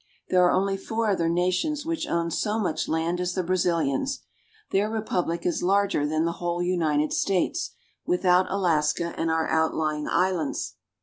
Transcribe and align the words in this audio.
There 0.29 0.43
are 0.43 0.51
only 0.51 0.77
four 0.77 1.11
other 1.11 1.29
nations 1.29 1.85
which 1.85 2.07
own 2.07 2.31
so 2.31 2.57
much 2.57 2.87
land 2.87 3.21
as 3.21 3.35
the 3.35 3.43
Brazilians. 3.43 4.23
Their 4.71 4.89
republic 4.89 5.45
is 5.45 5.61
larger 5.61 6.07
than 6.07 6.25
the 6.25 6.31
whole 6.41 6.63
United 6.63 7.13
States, 7.13 7.75
without 8.03 8.49
Alaska 8.49 9.13
and 9.15 9.29
our 9.29 9.47
outlying 9.47 10.07
islands. 10.07 10.73